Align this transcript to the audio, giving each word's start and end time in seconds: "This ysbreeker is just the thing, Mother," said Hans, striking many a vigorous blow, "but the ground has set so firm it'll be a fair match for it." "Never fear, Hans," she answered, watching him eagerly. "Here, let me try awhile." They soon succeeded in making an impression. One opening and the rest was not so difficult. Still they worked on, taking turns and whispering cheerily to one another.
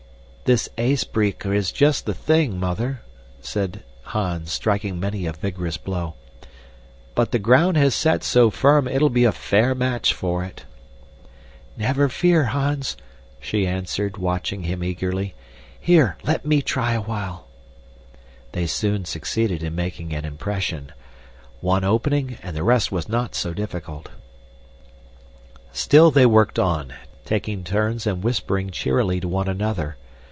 "This 0.43 0.67
ysbreeker 0.77 1.55
is 1.55 1.71
just 1.71 2.05
the 2.05 2.13
thing, 2.13 2.59
Mother," 2.59 2.99
said 3.39 3.83
Hans, 4.03 4.51
striking 4.51 4.99
many 4.99 5.25
a 5.25 5.31
vigorous 5.31 5.77
blow, 5.77 6.15
"but 7.15 7.31
the 7.31 7.39
ground 7.39 7.77
has 7.77 7.95
set 7.95 8.21
so 8.21 8.49
firm 8.49 8.85
it'll 8.85 9.07
be 9.09 9.23
a 9.23 9.31
fair 9.31 9.73
match 9.73 10.13
for 10.13 10.43
it." 10.43 10.65
"Never 11.77 12.09
fear, 12.09 12.45
Hans," 12.47 12.97
she 13.39 13.65
answered, 13.65 14.17
watching 14.17 14.63
him 14.63 14.83
eagerly. 14.83 15.35
"Here, 15.79 16.17
let 16.23 16.45
me 16.45 16.61
try 16.61 16.95
awhile." 16.95 17.47
They 18.51 18.67
soon 18.67 19.05
succeeded 19.05 19.63
in 19.63 19.73
making 19.73 20.11
an 20.13 20.25
impression. 20.25 20.91
One 21.61 21.85
opening 21.85 22.37
and 22.43 22.57
the 22.57 22.63
rest 22.63 22.91
was 22.91 23.07
not 23.07 23.35
so 23.35 23.53
difficult. 23.53 24.09
Still 25.71 26.11
they 26.11 26.25
worked 26.25 26.59
on, 26.59 26.91
taking 27.23 27.63
turns 27.63 28.05
and 28.05 28.21
whispering 28.21 28.69
cheerily 28.69 29.21
to 29.21 29.29
one 29.29 29.47
another. 29.47 29.95